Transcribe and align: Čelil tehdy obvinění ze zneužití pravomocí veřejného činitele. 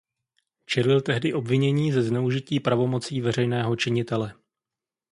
Čelil 0.65 1.01
tehdy 1.01 1.33
obvinění 1.33 1.91
ze 1.91 2.03
zneužití 2.03 2.59
pravomocí 2.59 3.21
veřejného 3.21 3.75
činitele. 3.75 4.33